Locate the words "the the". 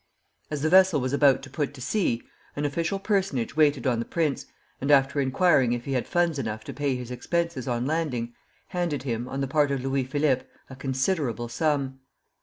9.41-9.51